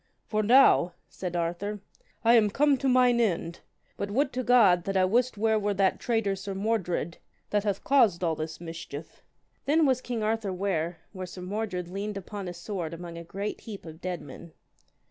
[0.25, 1.79] For now, said Arthur,
[2.25, 3.59] I am come to mine end.
[3.97, 7.19] But would to God that I wist where were that traitor Sir Mordred,
[7.51, 9.21] that hath caused all this mischief.
[9.65, 13.61] Then was king Arthur ware where Sir Mordred leaned upon his sword among a great
[13.61, 14.53] heap of dead men.